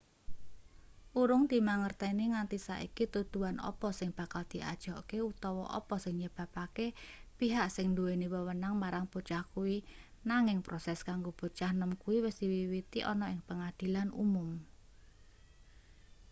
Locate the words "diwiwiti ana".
12.41-13.25